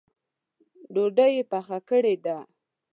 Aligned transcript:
ډوډۍ 0.93 1.31
یې 1.37 1.43
پخه 1.51 1.77
کړې 1.89 2.15
ده؟ 2.25 2.37